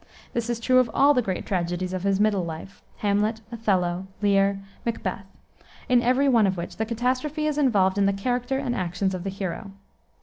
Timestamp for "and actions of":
8.57-9.23